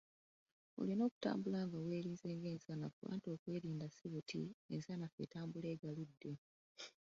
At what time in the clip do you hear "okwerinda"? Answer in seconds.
3.35-3.85